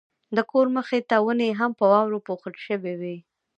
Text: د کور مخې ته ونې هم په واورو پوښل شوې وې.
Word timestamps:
د 0.35 0.37
کور 0.51 0.67
مخې 0.77 0.99
ته 1.09 1.15
ونې 1.25 1.49
هم 1.59 1.71
په 1.79 1.85
واورو 1.91 2.23
پوښل 2.27 2.55
شوې 2.67 2.93
وې. 3.01 3.15